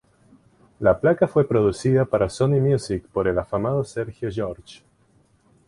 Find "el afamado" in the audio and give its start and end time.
3.27-3.83